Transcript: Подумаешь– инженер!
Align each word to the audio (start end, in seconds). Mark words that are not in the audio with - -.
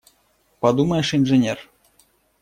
Подумаешь– 0.59 1.13
инженер! 1.15 1.59